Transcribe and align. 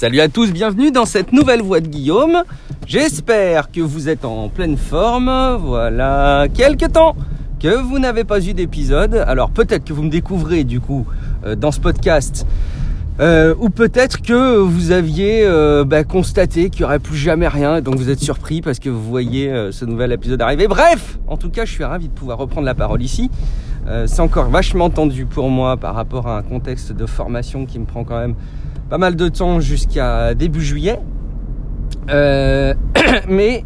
Salut 0.00 0.20
à 0.20 0.30
tous, 0.30 0.50
bienvenue 0.50 0.90
dans 0.90 1.04
cette 1.04 1.30
nouvelle 1.30 1.60
voix 1.60 1.80
de 1.80 1.86
Guillaume. 1.86 2.44
J'espère 2.86 3.70
que 3.70 3.82
vous 3.82 4.08
êtes 4.08 4.24
en 4.24 4.48
pleine 4.48 4.78
forme. 4.78 5.30
Voilà, 5.60 6.46
quelques 6.54 6.90
temps 6.92 7.14
que 7.60 7.76
vous 7.82 7.98
n'avez 7.98 8.24
pas 8.24 8.40
eu 8.40 8.54
d'épisode. 8.54 9.14
Alors 9.26 9.50
peut-être 9.50 9.84
que 9.84 9.92
vous 9.92 10.02
me 10.02 10.08
découvrez 10.08 10.64
du 10.64 10.80
coup 10.80 11.06
euh, 11.44 11.54
dans 11.54 11.70
ce 11.70 11.80
podcast. 11.80 12.46
Euh, 13.20 13.54
ou 13.58 13.68
peut-être 13.68 14.22
que 14.22 14.56
vous 14.56 14.90
aviez 14.90 15.42
euh, 15.44 15.84
bah, 15.84 16.02
constaté 16.02 16.70
qu'il 16.70 16.80
n'y 16.80 16.84
aurait 16.86 16.98
plus 16.98 17.18
jamais 17.18 17.48
rien 17.48 17.82
donc 17.82 17.96
vous 17.96 18.08
êtes 18.08 18.20
surpris 18.20 18.62
parce 18.62 18.78
que 18.78 18.88
vous 18.88 19.02
voyez 19.02 19.52
ce 19.70 19.84
nouvel 19.84 20.12
épisode 20.12 20.40
arriver. 20.40 20.66
Bref, 20.66 21.18
en 21.26 21.36
tout 21.36 21.50
cas, 21.50 21.66
je 21.66 21.72
suis 21.72 21.84
ravi 21.84 22.08
de 22.08 22.14
pouvoir 22.14 22.38
reprendre 22.38 22.64
la 22.64 22.74
parole 22.74 23.02
ici. 23.02 23.30
c'est 24.06 24.20
encore 24.20 24.48
vachement 24.48 24.88
tendu 24.88 25.26
pour 25.26 25.50
moi 25.50 25.76
par 25.76 25.94
rapport 25.94 26.26
à 26.26 26.38
un 26.38 26.42
contexte 26.42 26.92
de 26.92 27.04
formation 27.04 27.66
qui 27.66 27.78
me 27.78 27.84
prend 27.84 28.04
quand 28.04 28.18
même 28.18 28.34
pas 28.90 28.98
mal 28.98 29.14
de 29.14 29.28
temps 29.28 29.60
jusqu'à 29.60 30.34
début 30.34 30.62
juillet. 30.62 30.98
Euh, 32.10 32.74
mais 33.28 33.64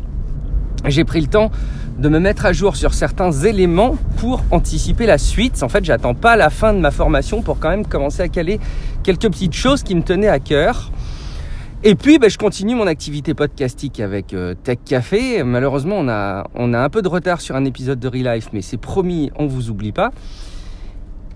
j'ai 0.85 1.05
pris 1.05 1.23
le 1.23 1.29
temps 1.29 1.51
de 1.99 2.09
me 2.11 2.19
mettre 2.19 2.45
à 2.45 2.53
jour 2.53 2.77
sur 2.77 2.93
certains 2.93 3.33
éléments 3.33 3.97
pour 4.19 4.43
anticiper 4.51 5.07
la 5.07 5.17
suite. 5.17 5.63
En 5.63 5.71
fait, 5.71 5.83
j'attends 5.83 6.15
pas 6.15 6.37
la 6.37 6.51
fin 6.51 6.75
de 6.75 6.79
ma 6.79 6.91
formation 6.91 7.41
pour 7.41 7.59
quand 7.59 7.71
même 7.71 7.87
commencer 7.87 8.21
à 8.21 8.29
caler 8.29 8.61
quelques 9.03 9.31
petites 9.31 9.55
choses 9.55 9.83
qui 9.83 9.95
me 9.95 10.03
tenaient 10.03 10.29
à 10.29 10.41
cœur. 10.41 10.91
Et 11.85 11.95
puis, 11.95 12.19
ben, 12.19 12.29
je 12.29 12.37
continue 12.37 12.75
mon 12.75 12.87
activité 12.87 13.33
podcastique 13.33 14.01
avec 14.01 14.35
euh, 14.35 14.55
Tech 14.63 14.79
Café. 14.85 15.43
Malheureusement, 15.43 15.97
on 15.99 16.09
a, 16.09 16.45
un 16.55 16.89
peu 16.91 17.01
de 17.01 17.09
retard 17.09 17.41
sur 17.41 17.57
un 17.57 17.65
épisode 17.65 17.99
de 17.99 18.09
Relife, 18.09 18.49
mais 18.53 18.61
c'est 18.61 18.77
promis, 18.77 19.31
on 19.37 19.47
vous 19.47 19.71
oublie 19.71 19.93
pas. 19.93 20.11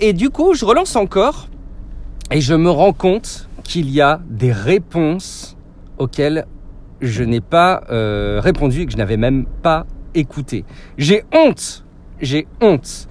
Et 0.00 0.12
du 0.12 0.28
coup, 0.28 0.54
je 0.54 0.66
relance 0.66 0.94
encore 0.96 1.48
et 2.30 2.42
je 2.42 2.54
me 2.54 2.70
rends 2.70 2.92
compte 2.92 3.48
qu'il 3.68 3.90
y 3.90 4.00
a 4.00 4.20
des 4.30 4.50
réponses 4.50 5.56
auxquelles 5.98 6.46
je 7.02 7.22
n'ai 7.22 7.42
pas 7.42 7.84
euh, 7.90 8.40
répondu 8.42 8.80
et 8.80 8.86
que 8.86 8.92
je 8.92 8.96
n'avais 8.96 9.18
même 9.18 9.44
pas 9.62 9.86
écouté. 10.14 10.64
J'ai 10.96 11.22
honte, 11.34 11.84
j'ai 12.20 12.48
honte. 12.62 13.08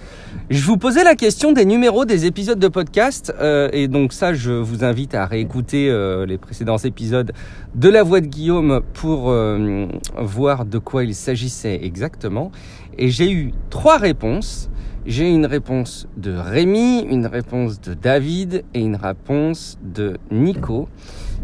Je 0.50 0.64
vous 0.64 0.78
posais 0.78 1.04
la 1.04 1.14
question 1.14 1.52
des 1.52 1.64
numéros 1.64 2.06
des 2.06 2.26
épisodes 2.26 2.58
de 2.58 2.68
podcast 2.70 3.32
euh, 3.40 3.70
et 3.72 3.88
donc 3.88 4.14
ça 4.14 4.34
je 4.34 4.52
vous 4.52 4.84
invite 4.84 5.14
à 5.14 5.28
réécouter 5.28 5.90
euh, 5.90 6.26
les 6.26 6.40
précédents 6.40 6.78
épisodes 6.78 7.34
de 7.76 7.90
La 7.90 8.02
Voix 8.02 8.22
de 8.22 8.28
Guillaume 8.28 8.82
pour 8.94 9.32
voir 10.18 10.66
de 10.66 10.80
quoi 10.80 11.04
il 11.04 11.14
s'agissait 11.14 11.80
exactement. 11.84 12.52
Et 12.98 13.10
j'ai 13.10 13.32
eu 13.32 13.54
trois 13.70 13.98
réponses 13.98 14.72
j'ai 15.08 15.30
une 15.30 15.46
réponse 15.46 16.06
de 16.18 16.36
Rémi, 16.36 17.00
une 17.10 17.28
réponse 17.28 17.80
de 17.80 17.94
David 17.94 18.66
et 18.74 18.82
une 18.82 18.98
réponse 18.98 19.80
de 19.82 20.18
Nico 20.32 20.90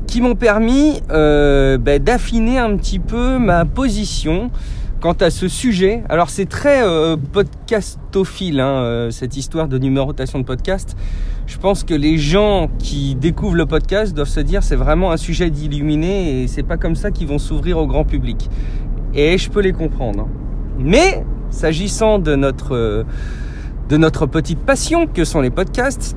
qui 0.06 0.19
m'ont 0.19 0.36
permis 0.36 1.02
euh, 1.11 1.78
ben, 1.78 2.03
d'affiner 2.03 2.58
un 2.58 2.75
petit 2.75 3.00
peu 3.00 3.39
ma 3.39 3.64
position 3.64 4.52
quant 5.00 5.14
à 5.14 5.30
ce 5.30 5.47
sujet. 5.47 6.03
Alors 6.09 6.30
c'est 6.30 6.45
très 6.45 6.84
euh, 6.84 7.16
podcastophile 7.16 8.59
hein, 8.59 8.84
euh, 8.84 9.11
cette 9.11 9.38
histoire 9.38 9.69
de 9.69 9.78
numérotation 9.78 10.39
de 10.39 10.44
podcast. 10.44 10.97
Je 11.47 11.58
pense 11.58 11.86
que 11.86 11.94
les 11.94 12.17
gens 12.17 12.69
qui 12.80 13.16
découvrent 13.16 13.56
le 13.56 13.66
podcast 13.66 14.14
doivent 14.14 14.28
se 14.28 14.41
dire 14.41 14.61
c'est 14.61 14.75
vraiment 14.75 15.11
un 15.11 15.17
sujet 15.17 15.50
d'illuminé 15.50 16.41
et 16.44 16.47
c'est 16.47 16.64
pas 16.64 16.78
comme 16.78 16.95
ça 16.95 17.11
qu'ils 17.11 17.28
vont 17.28 17.39
s'ouvrir 17.39 17.78
au 17.78 17.88
grand 17.88 18.03
public. 18.03 18.50
Et 19.14 19.38
je 19.38 19.50
peux 19.50 19.61
les 19.61 19.73
comprendre. 19.73 20.28
Mais 20.78 21.23
s'agissant 21.50 22.19
de 22.19 22.36
notre 22.36 23.06
de 23.89 23.98
notre 23.98 24.26
petite 24.26 24.59
passion 24.59 25.08
que 25.08 25.26
sont 25.26 25.42
les 25.42 25.50
podcasts, 25.50 26.16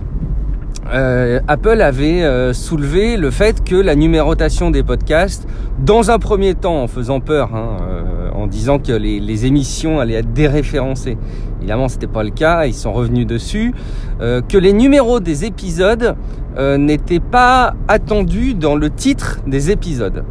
euh, 0.92 1.40
Apple 1.48 1.80
avait 1.80 2.22
euh, 2.22 2.52
soulevé 2.52 3.16
le 3.16 3.30
fait 3.30 3.64
que 3.64 3.74
la 3.74 3.96
numérotation 3.96 4.70
des 4.70 4.84
podcasts, 4.84 5.48
dans 5.80 6.10
un 6.10 6.18
premier 6.18 6.54
temps 6.54 6.82
en 6.82 6.86
faisant 6.86 7.18
peur, 7.18 7.54
hein, 7.54 7.78
euh, 7.82 8.30
en 8.32 8.46
disant 8.46 8.78
que 8.78 8.92
les, 8.92 9.46
émissions 9.46 9.98
allaient 9.98 10.14
être 10.14 10.32
déréférencées, 10.32 11.18
évidemment 11.58 11.88
c'était 11.88 12.06
pas 12.06 12.22
le 12.22 12.30
cas, 12.30 12.66
ils 12.66 12.74
sont 12.74 12.92
revenus 12.92 13.26
dessus, 13.26 13.74
que 14.20 14.56
les 14.56 14.72
numéros 14.72 15.20
des 15.20 15.44
épisodes 15.44 16.16
n'étaient 16.58 17.20
pas 17.20 17.74
attendus 17.86 18.54
dans 18.54 18.76
le 18.76 18.88
titre 18.88 19.40
des 19.46 19.70
épisodes. 19.70 20.24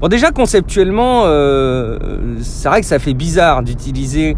Bon 0.00 0.08
déjà 0.08 0.30
conceptuellement, 0.30 1.22
c'est 2.40 2.68
vrai 2.68 2.80
que 2.80 2.86
ça 2.86 2.98
fait 2.98 3.14
bizarre 3.14 3.62
d'utiliser 3.62 4.36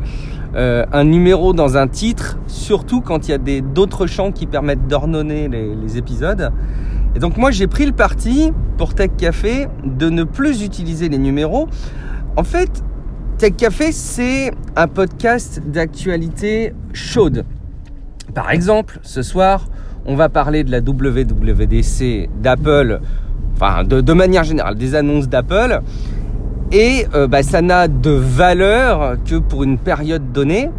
euh, 0.57 0.87
un 0.91 1.05
numéro 1.05 1.53
dans 1.53 1.77
un 1.77 1.87
titre, 1.87 2.39
surtout 2.47 3.03
quand 3.03 3.29
il 3.29 3.31
y 3.31 3.35
a 3.35 3.61
d'autres 3.61 4.07
champs 4.07 4.33
qui 4.33 4.47
permettent 4.47 4.89
d'ordonner 4.89 5.49
les, 5.49 5.99
épisodes. 5.99 6.51
Et 7.15 7.19
donc 7.19 7.37
moi 7.37 7.51
j'ai 7.51 7.67
pris 7.67 7.85
le 7.85 7.93
parti 7.93 8.53
pour 8.79 8.95
Tech 8.95 9.11
Café 9.19 9.69
de 9.85 10.09
ne 10.09 10.25
plus 10.25 10.63
utiliser 10.63 11.11
les 11.11 11.19
numéros. 11.19 11.69
En 12.37 12.43
fait, 12.43 12.83
Tech 13.37 13.55
Café 13.57 13.93
c'est 13.93 14.51
un 14.77 14.89
podcast 14.89 15.61
d'actualité 15.67 16.73
chaude. 16.95 17.45
Par 18.35 18.51
exemple, 18.51 18.99
ce 19.03 19.21
soir, 19.21 19.69
on 20.07 20.15
va 20.15 20.31
parler 20.31 20.65
de 20.65 20.71
la 20.71 20.81
WWDC 20.81 22.31
d'Apple, 22.41 23.01
enfin 23.55 23.85
de 23.85 24.13
manière 24.15 24.45
générale, 24.45 24.77
des 24.77 24.95
annonces 24.95 25.29
d'Apple 25.29 25.83
et 26.73 27.07
euh, 27.15 27.27
bah, 27.27 27.43
ça 27.43 27.63
n'a 27.63 27.89
de 27.89 28.11
valeur 28.11 29.17
que 29.25 29.37
pour 29.37 29.65
une 29.65 29.79
période 29.79 30.33
donnée. 30.33 30.71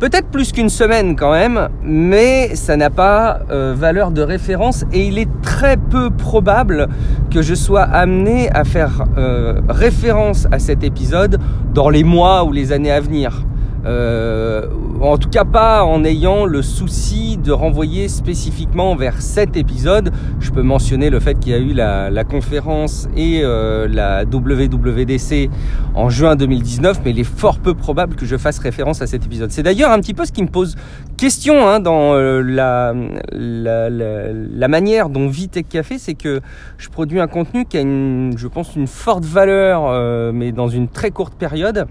Peut-être 0.00 0.28
plus 0.28 0.52
qu'une 0.52 0.68
semaine 0.68 1.16
quand 1.16 1.30
même, 1.30 1.68
mais 1.82 2.56
ça 2.56 2.76
n'a 2.76 2.90
pas 2.90 3.40
euh, 3.50 3.74
valeur 3.76 4.10
de 4.10 4.22
référence 4.22 4.84
et 4.92 5.06
il 5.06 5.18
est 5.18 5.28
très 5.40 5.76
peu 5.76 6.10
probable 6.10 6.88
que 7.30 7.42
je 7.42 7.54
sois 7.54 7.82
amené 7.82 8.50
à 8.50 8.64
faire 8.64 9.04
euh, 9.16 9.60
référence 9.68 10.46
à 10.50 10.58
cet 10.58 10.82
épisode 10.82 11.38
dans 11.72 11.88
les 11.88 12.04
mois 12.04 12.44
ou 12.44 12.52
les 12.52 12.72
années 12.72 12.90
à 12.90 13.00
venir. 13.00 13.44
Euh, 13.86 14.66
en 15.00 15.18
tout 15.18 15.28
cas 15.28 15.44
pas 15.44 15.84
en 15.84 16.04
ayant 16.04 16.46
le 16.46 16.62
souci 16.62 17.36
de 17.36 17.52
renvoyer 17.52 18.08
spécifiquement 18.08 18.96
vers 18.96 19.20
cet 19.20 19.56
épisode. 19.56 20.12
Je 20.40 20.50
peux 20.50 20.62
mentionner 20.62 21.10
le 21.10 21.20
fait 21.20 21.38
qu'il 21.38 21.52
y 21.52 21.54
a 21.54 21.58
eu 21.58 21.72
la, 21.74 22.24
conférence 22.24 23.08
et 23.16 23.40
euh, 23.42 23.86
la 23.86 24.24
WWDC 24.24 25.50
en 25.94 26.08
juin 26.08 26.36
2019, 26.36 27.00
mais 27.04 27.10
il 27.10 27.20
est 27.20 27.24
fort 27.24 27.58
peu 27.58 27.74
probable 27.74 28.16
que 28.16 28.24
je 28.24 28.36
fasse 28.36 28.58
référence 28.58 29.02
à 29.02 29.06
cet 29.06 29.26
épisode. 29.26 29.50
C'est 29.50 29.62
d'ailleurs 29.62 29.90
un 29.90 30.00
petit 30.00 30.14
peu 30.14 30.24
ce 30.24 30.32
qui 30.32 30.42
me 30.42 30.48
pose 30.48 30.76
question 31.18 31.68
hein, 31.68 31.80
dans 31.80 32.14
euh, 32.14 32.40
la, 32.40 32.94
la, 33.32 33.90
la, 33.90 34.68
manière 34.68 35.10
dont 35.10 35.28
vit 35.28 35.48
Tech 35.48 35.66
Café, 35.68 35.98
c'est 35.98 36.14
que 36.14 36.40
je 36.78 36.88
produis 36.88 37.20
un 37.20 37.26
contenu 37.26 37.66
qui 37.66 37.76
a, 37.76 37.80
une, 37.82 38.34
je 38.36 38.48
pense, 38.48 38.74
une 38.74 38.86
forte 38.86 39.24
valeur, 39.24 40.32
mais 40.32 40.52
dans 40.52 40.68
une 40.68 40.88
très 40.88 41.10
courte 41.10 41.34
période. 41.34 41.86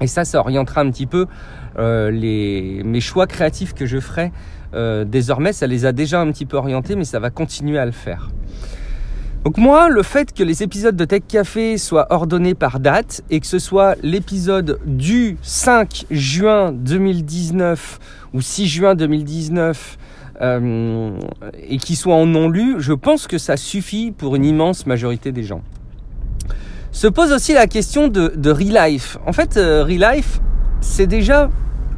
Et 0.00 0.06
ça, 0.06 0.24
ça 0.24 0.40
orientera 0.40 0.80
un 0.80 0.90
petit 0.90 1.06
peu 1.06 1.26
euh, 1.78 2.10
mes 2.84 3.00
choix 3.00 3.26
créatifs 3.26 3.74
que 3.74 3.86
je 3.86 4.00
ferai 4.00 4.32
euh, 4.74 5.04
désormais. 5.04 5.52
Ça 5.52 5.66
les 5.66 5.84
a 5.84 5.92
déjà 5.92 6.20
un 6.20 6.30
petit 6.32 6.46
peu 6.46 6.56
orientés, 6.56 6.96
mais 6.96 7.04
ça 7.04 7.18
va 7.18 7.30
continuer 7.30 7.78
à 7.78 7.86
le 7.86 7.92
faire. 7.92 8.30
Donc 9.44 9.56
moi, 9.56 9.88
le 9.88 10.02
fait 10.02 10.34
que 10.34 10.42
les 10.42 10.62
épisodes 10.62 10.96
de 10.96 11.04
Tech 11.06 11.22
Café 11.26 11.78
soient 11.78 12.12
ordonnés 12.12 12.54
par 12.54 12.78
date 12.78 13.22
et 13.30 13.40
que 13.40 13.46
ce 13.46 13.58
soit 13.58 13.96
l'épisode 14.02 14.78
du 14.84 15.38
5 15.40 16.04
juin 16.10 16.72
2019 16.72 17.98
ou 18.34 18.42
6 18.42 18.66
juin 18.68 18.94
2019 18.94 19.98
euh, 20.42 21.10
et 21.68 21.78
qui 21.78 21.96
soit 21.96 22.14
en 22.14 22.26
non 22.26 22.50
lu, 22.50 22.76
je 22.78 22.92
pense 22.92 23.26
que 23.26 23.38
ça 23.38 23.56
suffit 23.56 24.10
pour 24.10 24.36
une 24.36 24.44
immense 24.44 24.86
majorité 24.86 25.32
des 25.32 25.42
gens 25.42 25.62
se 26.92 27.06
pose 27.06 27.32
aussi 27.32 27.54
la 27.54 27.66
question 27.66 28.08
de, 28.08 28.32
de 28.36 28.50
Relife. 28.50 29.18
En 29.26 29.32
fait, 29.32 29.56
euh, 29.56 29.84
Relife, 29.84 30.40
c'est 30.80 31.06
déjà 31.06 31.50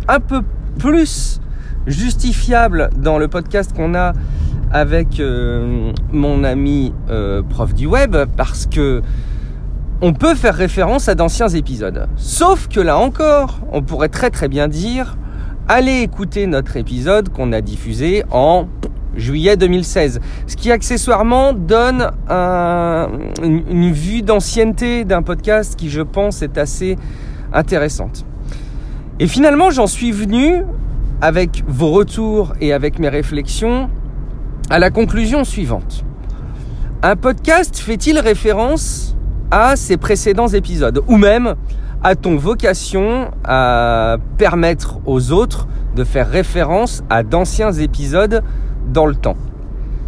un 0.08 0.20
peu 0.20 0.42
plus 0.78 1.40
justifiable 1.86 2.90
dans 2.96 3.18
le 3.18 3.28
podcast 3.28 3.74
qu'on 3.74 3.94
a 3.94 4.12
avec 4.70 5.20
euh, 5.20 5.92
mon 6.12 6.44
ami 6.44 6.92
euh, 7.10 7.42
prof 7.42 7.74
du 7.74 7.86
web 7.86 8.16
parce 8.36 8.66
que 8.66 9.02
on 10.00 10.14
peut 10.14 10.34
faire 10.34 10.54
référence 10.54 11.08
à 11.08 11.14
d'anciens 11.14 11.48
épisodes. 11.48 12.08
Sauf 12.16 12.68
que 12.68 12.80
là 12.80 12.98
encore, 12.98 13.60
on 13.70 13.82
pourrait 13.82 14.08
très 14.08 14.30
très 14.30 14.48
bien 14.48 14.68
dire 14.68 15.16
allez 15.68 16.00
écouter 16.00 16.46
notre 16.46 16.76
épisode 16.76 17.28
qu'on 17.28 17.52
a 17.52 17.60
diffusé 17.60 18.24
en 18.30 18.66
juillet 19.16 19.56
2016. 19.56 20.20
Ce 20.46 20.56
qui 20.56 20.70
accessoirement 20.70 21.52
donne 21.52 22.10
une, 22.28 23.92
vue 23.92 24.22
d'ancienneté 24.22 25.04
d'un 25.04 25.22
podcast 25.22 25.76
qui 25.76 25.90
je 25.90 26.02
pense 26.02 26.42
est 26.42 26.58
assez 26.58 26.96
intéressante. 27.52 28.24
Et 29.20 29.26
finalement 29.26 29.70
j'en 29.70 29.86
suis 29.86 30.12
venu 30.12 30.62
avec 31.20 31.62
vos 31.68 31.90
retours 31.90 32.54
et 32.60 32.72
avec 32.72 32.98
mes 32.98 33.08
réflexions 33.08 33.88
à 34.70 34.78
la 34.78 34.90
conclusion 34.90 35.44
suivante. 35.44 36.04
Un 37.02 37.16
podcast 37.16 37.78
fait-il 37.78 38.18
référence 38.18 39.16
à 39.50 39.76
ses 39.76 39.96
précédents 39.96 40.48
épisodes 40.48 41.02
ou 41.08 41.16
même 41.16 41.54
a-t-on 42.02 42.36
vocation 42.36 43.30
à 43.44 44.16
permettre 44.36 44.98
aux 45.06 45.30
autres 45.30 45.68
de 45.94 46.04
faire 46.04 46.28
référence 46.28 47.04
à 47.10 47.22
d'anciens 47.22 47.72
épisodes 47.72 48.42
dans 48.88 49.06
le 49.06 49.14
temps. 49.14 49.36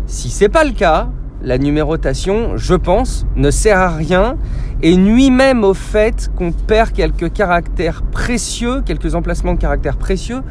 Si 0.06 0.31
c'est 0.31 0.49
pas 0.49 0.65
le 0.65 0.73
cas, 0.73 1.09
la 1.43 1.59
numérotation, 1.59 2.56
je 2.56 2.75
pense, 2.75 3.26
ne 3.37 3.50
sert 3.50 3.79
à 3.79 3.91
rien 3.91 4.37
et 4.82 4.97
nuit 4.97 5.31
même 5.31 5.65
au 5.65 5.75
fait 5.75 6.31
qu'on 6.37 6.53
perd 6.53 6.93
quelques 6.93 7.32
caractères 7.32 8.03
précieux, 8.03 8.82
quelques 8.82 9.15
emplacements 9.15 9.55
de 9.55 9.59
caractères 9.59 9.97
précieux 9.97 10.43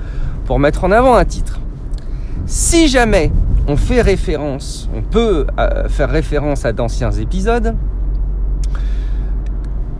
pour 0.46 0.60
mettre 0.60 0.84
en 0.84 0.92
avant 0.92 1.16
un 1.16 1.25
titre. 1.25 1.60
Si 2.46 2.88
jamais 2.88 3.31
on 3.68 3.78
fait 3.78 4.02
référence, 4.02 4.90
on 4.96 5.02
peut 5.02 5.48
euh, 5.60 5.88
faire 5.88 6.10
référence 6.10 6.66
à 6.66 6.74
d'anciens 6.74 7.12
épisodes, 7.12 7.75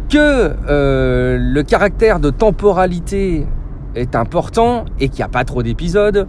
que 0.10 0.54
euh, 0.70 1.38
le 1.40 1.64
caractère 1.64 2.20
de 2.20 2.30
temporalité 2.30 3.48
est 3.96 4.16
important 4.16 4.86
et 5.00 5.10
qu'il 5.10 5.18
n'y 5.20 5.24
a 5.24 5.30
pas 5.30 5.46
trop 5.46 5.64
d'épisodes, 5.64 6.28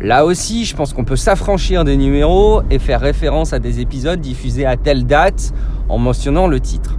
là 0.00 0.24
aussi 0.24 0.64
je 0.64 0.74
pense 0.76 0.92
qu'on 0.92 1.04
peut 1.04 1.16
s'affranchir 1.16 1.84
des 1.84 1.96
numéros 1.96 2.62
et 2.70 2.78
faire 2.78 3.00
référence 3.00 3.52
à 3.52 3.58
des 3.58 3.80
épisodes 3.80 4.20
diffusés 4.20 4.66
à 4.66 4.76
telle 4.76 5.06
date 5.06 5.52
en 5.88 5.98
mentionnant 5.98 6.46
le 6.46 6.60
titre. 6.60 6.98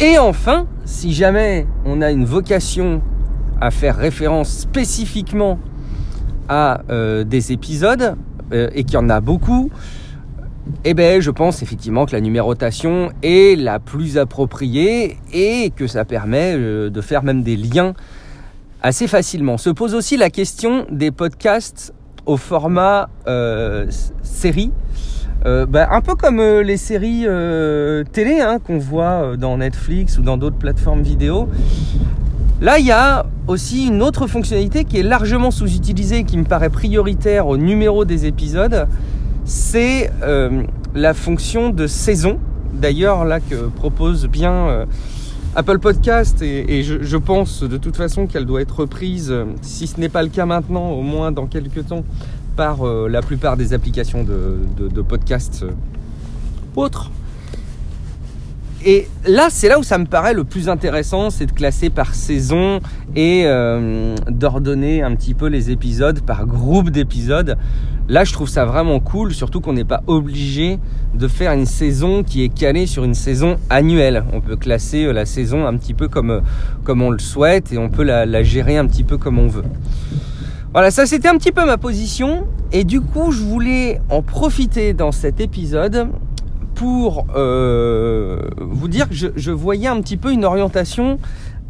Et 0.00 0.18
enfin, 0.18 0.66
si 0.84 1.12
jamais 1.12 1.66
on 1.84 2.02
a 2.02 2.10
une 2.10 2.24
vocation 2.24 3.00
à 3.60 3.70
faire 3.70 3.96
référence 3.96 4.50
spécifiquement 4.50 5.58
à 6.48 6.82
euh, 6.90 7.24
des 7.24 7.52
épisodes 7.52 8.16
euh, 8.52 8.70
et 8.74 8.84
qu'il 8.84 8.94
y 8.94 8.96
en 8.98 9.08
a 9.08 9.20
beaucoup, 9.20 9.70
eh 10.84 10.94
ben, 10.94 11.20
je 11.20 11.30
pense 11.30 11.62
effectivement 11.62 12.06
que 12.06 12.12
la 12.12 12.20
numérotation 12.20 13.10
est 13.22 13.58
la 13.58 13.78
plus 13.78 14.18
appropriée 14.18 15.16
et 15.32 15.70
que 15.74 15.86
ça 15.86 16.04
permet 16.04 16.54
euh, 16.56 16.90
de 16.90 17.00
faire 17.00 17.22
même 17.22 17.42
des 17.42 17.56
liens 17.56 17.94
assez 18.84 19.08
facilement. 19.08 19.58
Se 19.58 19.70
pose 19.70 19.94
aussi 19.94 20.16
la 20.16 20.30
question 20.30 20.86
des 20.90 21.10
podcasts 21.10 21.92
au 22.26 22.36
format 22.36 23.08
série. 24.22 24.70
Ben, 25.44 25.88
un 25.90 26.00
peu 26.00 26.14
comme 26.14 26.40
les 26.40 26.76
séries 26.76 27.26
télé 28.12 28.40
hein, 28.40 28.58
qu'on 28.58 28.78
voit 28.78 29.36
dans 29.36 29.58
Netflix 29.58 30.18
ou 30.18 30.22
dans 30.22 30.36
d'autres 30.36 30.58
plateformes 30.58 31.02
vidéo. 31.02 31.48
Là, 32.60 32.78
il 32.78 32.86
y 32.86 32.92
a 32.92 33.26
aussi 33.48 33.88
une 33.88 34.02
autre 34.02 34.26
fonctionnalité 34.26 34.84
qui 34.84 34.98
est 34.98 35.02
largement 35.02 35.50
sous-utilisée 35.50 36.24
qui 36.24 36.38
me 36.38 36.44
paraît 36.44 36.70
prioritaire 36.70 37.46
au 37.46 37.56
numéro 37.56 38.04
des 38.04 38.26
épisodes. 38.26 38.86
C'est 39.44 40.10
euh, 40.22 40.62
la 40.94 41.14
fonction 41.14 41.70
de 41.70 41.86
saison. 41.86 42.38
D'ailleurs, 42.72 43.24
là, 43.24 43.40
que 43.40 43.68
propose 43.68 44.28
bien 44.28 44.52
euh, 44.52 44.86
Apple 45.56 45.78
Podcast, 45.78 46.42
et, 46.42 46.82
je, 46.82 47.16
pense 47.16 47.62
de 47.62 47.76
toute 47.76 47.96
façon 47.96 48.26
qu'elle 48.26 48.44
doit 48.44 48.60
être 48.60 48.80
reprise, 48.80 49.32
si 49.62 49.86
ce 49.86 50.00
n'est 50.00 50.08
pas 50.08 50.22
le 50.22 50.28
cas 50.28 50.46
maintenant, 50.46 50.90
au 50.90 51.02
moins 51.02 51.30
dans 51.30 51.46
quelques 51.46 51.86
temps, 51.86 52.04
par 52.56 52.86
euh, 52.86 53.08
la 53.08 53.22
plupart 53.22 53.56
des 53.56 53.72
applications 53.72 54.24
de, 54.24 54.58
de 54.88 55.02
podcasts 55.02 55.64
autres. 56.76 57.10
Et 58.86 59.08
là, 59.26 59.46
c'est 59.48 59.68
là 59.68 59.78
où 59.78 59.82
ça 59.82 59.96
me 59.96 60.04
paraît 60.04 60.34
le 60.34 60.44
plus 60.44 60.68
intéressant, 60.68 61.30
c'est 61.30 61.46
de 61.46 61.52
classer 61.52 61.88
par 61.88 62.14
saison 62.14 62.80
et 63.16 63.44
euh, 63.46 64.14
d'ordonner 64.28 65.02
un 65.02 65.16
petit 65.16 65.32
peu 65.32 65.46
les 65.46 65.70
épisodes 65.70 66.20
par 66.20 66.44
groupe 66.44 66.90
d'épisodes. 66.90 67.56
Là, 68.10 68.24
je 68.24 68.34
trouve 68.34 68.48
ça 68.50 68.66
vraiment 68.66 69.00
cool, 69.00 69.32
surtout 69.32 69.62
qu'on 69.62 69.72
n'est 69.72 69.86
pas 69.86 70.02
obligé 70.06 70.78
de 71.14 71.28
faire 71.28 71.52
une 71.52 71.64
saison 71.64 72.22
qui 72.22 72.44
est 72.44 72.50
calée 72.50 72.84
sur 72.84 73.04
une 73.04 73.14
saison 73.14 73.56
annuelle. 73.70 74.22
On 74.34 74.42
peut 74.42 74.56
classer 74.56 75.04
euh, 75.04 75.12
la 75.12 75.24
saison 75.24 75.66
un 75.66 75.74
petit 75.78 75.94
peu 75.94 76.08
comme, 76.08 76.30
euh, 76.30 76.40
comme 76.82 77.00
on 77.00 77.10
le 77.10 77.20
souhaite 77.20 77.72
et 77.72 77.78
on 77.78 77.88
peut 77.88 78.04
la, 78.04 78.26
la 78.26 78.42
gérer 78.42 78.76
un 78.76 78.86
petit 78.86 79.04
peu 79.04 79.16
comme 79.16 79.38
on 79.38 79.46
veut. 79.46 79.64
Voilà, 80.74 80.90
ça 80.90 81.06
c'était 81.06 81.28
un 81.28 81.38
petit 81.38 81.52
peu 81.52 81.64
ma 81.64 81.78
position. 81.78 82.46
Et 82.70 82.84
du 82.84 83.00
coup, 83.00 83.32
je 83.32 83.40
voulais 83.40 84.00
en 84.10 84.20
profiter 84.20 84.92
dans 84.92 85.12
cet 85.12 85.40
épisode 85.40 86.08
pour 86.74 87.26
euh, 87.36 88.40
vous 88.58 88.88
dire 88.88 89.08
que 89.08 89.14
je, 89.14 89.50
voyais 89.50 89.88
un 89.88 90.00
petit 90.00 90.16
peu 90.16 90.32
une 90.32 90.44
orientation 90.44 91.18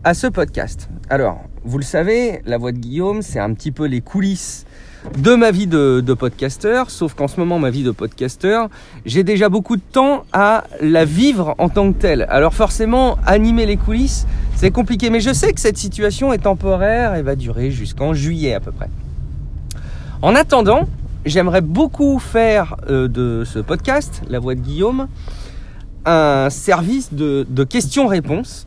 à 0.02 0.14
ce 0.14 0.26
podcast. 0.26 0.88
Alors, 1.10 1.42
vous 1.64 1.78
le 1.78 1.84
savez, 1.84 2.40
la 2.46 2.58
voix 2.58 2.72
de 2.72 2.78
Guillaume, 2.78 3.22
c'est 3.22 3.38
un 3.38 3.52
petit 3.54 3.70
peu 3.70 3.86
les 3.86 4.00
coulisses 4.00 4.64
de 5.18 5.34
ma 5.34 5.50
vie 5.50 5.66
de, 5.66 6.02
de 6.04 6.14
podcasteur, 6.14 6.90
sauf 6.90 7.14
qu'en 7.14 7.28
ce 7.28 7.38
moment, 7.38 7.58
ma 7.58 7.70
vie 7.70 7.82
de 7.82 7.90
podcasteur, 7.90 8.68
j'ai 9.04 9.22
déjà 9.22 9.50
beaucoup 9.50 9.76
de 9.76 9.82
temps 9.82 10.24
à 10.32 10.64
la 10.80 11.04
vivre 11.04 11.54
en 11.58 11.68
tant 11.68 11.92
que 11.92 11.98
telle. 11.98 12.26
Alors 12.30 12.54
forcément, 12.54 13.18
animer 13.26 13.66
les 13.66 13.76
coulisses, 13.76 14.26
c'est 14.56 14.70
compliqué, 14.70 15.10
mais 15.10 15.20
je 15.20 15.32
sais 15.32 15.52
que 15.52 15.60
cette 15.60 15.76
situation 15.76 16.32
est 16.32 16.38
temporaire 16.38 17.14
et 17.16 17.22
va 17.22 17.36
durer 17.36 17.70
jusqu'en 17.70 18.14
juillet 18.14 18.54
à 18.54 18.60
peu 18.60 18.72
près. 18.72 18.88
En 20.22 20.34
attendant, 20.34 20.88
j'aimerais 21.24 21.60
beaucoup 21.60 22.18
faire 22.18 22.76
euh, 22.88 23.08
de 23.08 23.44
ce 23.44 23.58
podcast, 23.58 24.22
La 24.28 24.38
Voix 24.38 24.54
de 24.54 24.60
Guillaume, 24.60 25.08
un 26.04 26.50
service 26.50 27.12
de, 27.12 27.64
questions-réponses 27.64 28.66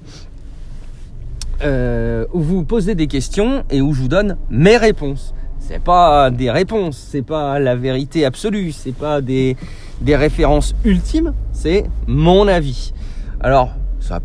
euh, 1.63 2.25
où 2.33 2.41
vous 2.41 2.63
posez 2.63 2.95
des 2.95 3.07
questions 3.07 3.63
et 3.69 3.81
où 3.81 3.93
je 3.93 4.01
vous 4.01 4.07
donne 4.07 4.37
mes 4.49 4.77
réponses. 4.77 5.33
C'est 5.59 5.83
pas 5.83 6.31
des 6.31 6.49
réponses, 6.49 6.97
c'est 6.97 7.21
pas 7.21 7.59
la 7.59 7.75
vérité 7.75 8.25
absolue, 8.25 8.71
c'est 8.71 8.95
pas 8.95 9.21
des, 9.21 9.57
des 10.01 10.15
références 10.15 10.75
ultimes, 10.85 11.33
c'est 11.51 11.83
mon 12.07 12.47
avis. 12.47 12.93
Alors, 13.41 13.71
ça 13.99 14.19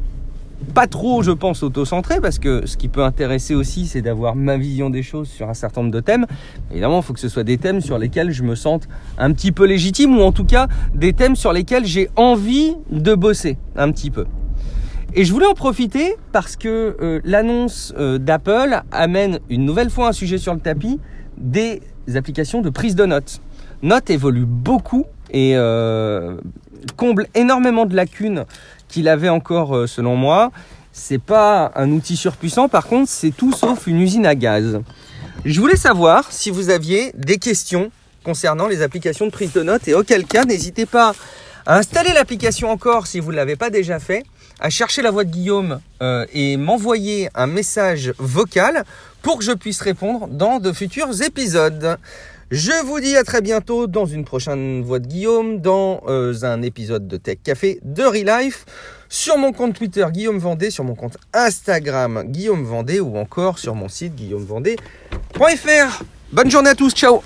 pas 0.75 0.87
trop, 0.87 1.23
je 1.23 1.31
pense, 1.31 1.63
auto-centré, 1.63 2.21
parce 2.21 2.39
que 2.39 2.67
ce 2.67 2.77
qui 2.77 2.89
peut 2.89 3.05
intéresser 3.05 3.55
aussi, 3.55 3.87
c'est 3.87 4.03
d'avoir 4.03 4.37
ma 4.37 4.57
vision 4.57 4.91
des 4.91 5.03
choses 5.03 5.29
sur 5.29 5.49
un 5.49 5.55
certain 5.55 5.83
nombre 5.83 5.93
de 5.93 6.01
thèmes. 6.01 6.27
Évidemment, 6.71 7.01
il 7.01 7.03
faut 7.03 7.13
que 7.13 7.21
ce 7.21 7.29
soit 7.29 7.45
des 7.45 7.59
thèmes 7.59 7.81
sur 7.81 7.99
lesquels 7.99 8.31
je 8.33 8.43
me 8.43 8.55
sente 8.55 8.89
un 9.19 9.33
petit 9.33 9.53
peu 9.53 9.65
légitime, 9.65 10.17
ou 10.17 10.23
en 10.23 10.33
tout 10.33 10.45
cas 10.45 10.69
des 10.95 11.13
thèmes 11.13 11.37
sur 11.37 11.53
lesquels 11.53 11.85
j'ai 11.85 12.09
envie 12.17 12.75
de 12.91 13.15
bosser 13.15 13.59
un 13.77 13.91
petit 13.93 14.11
peu. 14.11 14.27
Et 15.15 15.25
je 15.25 15.33
voulais 15.33 15.47
en 15.47 15.55
profiter 15.55 16.17
parce 16.33 16.57
que 16.57 16.97
euh, 17.03 17.21
l'annonce 17.25 17.93
euh, 17.99 18.17
d'Apple 18.17 18.81
amène 18.91 19.41
une 19.51 19.67
nouvelle 19.67 19.91
fois 19.91 20.09
un 20.09 20.13
sujet 20.13 20.39
sur 20.39 20.55
le 20.55 20.61
tapis 20.61 21.01
des 21.37 21.83
applications 22.15 22.63
de 22.63 22.71
prise 22.71 22.97
de 22.97 23.05
notes. 23.05 23.43
Note 23.83 24.09
évolue 24.09 24.47
beaucoup 24.47 25.05
et 25.31 25.53
euh, 25.57 26.37
comble 26.97 27.27
énormément 27.35 27.85
de 27.85 27.95
lacunes 27.95 28.45
qu'il 28.93 29.09
avait 29.09 29.31
encore 29.31 29.75
euh, 29.77 29.87
selon 29.87 30.15
moi. 30.15 30.53
C'est 30.93 31.21
pas 31.21 31.73
un 31.75 31.91
outil 31.91 32.17
surpuissant, 32.17 32.69
par 32.69 32.87
contre, 32.87 33.09
c'est 33.09 33.31
tout 33.31 33.53
sauf 33.53 33.87
une 33.87 34.01
usine 34.01 34.27
à 34.27 34.35
gaz. 34.35 34.81
Je 35.45 35.59
voulais 35.61 35.77
savoir 35.77 36.31
si 36.31 36.51
vous 36.51 36.69
aviez 36.69 37.13
des 37.17 37.39
questions 37.39 37.91
concernant 38.23 38.69
les 38.69 38.83
applications 38.83 39.27
de 39.27 39.31
prise 39.31 39.53
de 39.53 39.63
notes 39.63 39.89
et 39.89 39.95
auquel 39.95 40.25
cas, 40.25 40.45
n'hésitez 40.45 40.87
pas 40.87 41.15
à 41.65 41.79
installer 41.79 42.13
l'application 42.13 42.71
encore 42.71 43.07
si 43.07 43.19
vous 43.21 43.33
ne 43.33 43.37
l'avez 43.37 43.57
pas 43.57 43.71
déjà 43.71 43.99
fait, 43.99 44.25
à 44.61 44.71
chercher 44.71 45.03
la 45.03 45.11
voix 45.11 45.25
de 45.25 45.31
Guillaume 45.31 45.81
euh, 46.03 46.27
et 46.33 46.57
m'envoyer 46.57 47.29
un 47.35 47.47
message 47.47 48.13
vocal 48.19 48.85
pour 49.23 49.39
que 49.39 49.45
je 49.45 49.53
puisse 49.53 49.81
répondre 49.81 50.27
dans 50.29 50.59
de 50.59 50.73
futurs 50.73 51.23
épisodes. 51.23 51.99
Je 52.51 52.85
vous 52.85 53.01
dis 53.01 53.17
à 53.17 53.25
très 53.25 53.41
bientôt 53.41 53.87
dans 53.87 54.05
une 54.05 54.25
prochaine 54.27 54.83
voix 54.83 54.99
de 54.99 55.07
Guillaume, 55.07 55.61
dans 55.61 56.03
euh, 56.07 56.35
un 56.43 56.61
épisode 56.61 57.09
de 57.09 57.17
Tech 57.17 57.39
Café 57.43 57.81
de 57.83 58.03
Relife, 58.03 58.67
sur 59.09 59.39
mon 59.39 59.53
compte 59.53 59.75
Twitter 59.75 60.07
Guillaume 60.11 60.39
Vendée, 60.39 60.71
sur 60.71 60.85
mon 60.85 60.95
compte 60.95 61.17
Instagram 61.33 62.25
Guillaume 62.27 62.65
Vendée 62.65 63.01
ou 63.01 63.17
encore 63.17 63.59
sur 63.59 63.75
mon 63.75 63.89
site 63.89 64.15
guillaumevendée.fr. 64.17 66.03
Bonne 66.33 66.51
journée 66.51 66.71
à 66.71 66.75
tous, 66.75 66.93
ciao 66.93 67.23